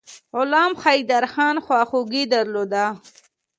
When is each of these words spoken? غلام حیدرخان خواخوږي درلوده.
غلام 0.35 0.71
حیدرخان 0.83 1.55
خواخوږي 1.65 2.23
درلوده. 2.33 2.85